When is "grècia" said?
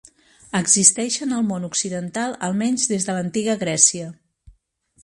3.67-4.11